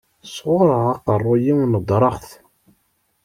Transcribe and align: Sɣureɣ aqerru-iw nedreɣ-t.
Sɣureɣ 0.35 0.83
aqerru-iw 0.93 1.57
nedreɣ-t. 1.71 2.27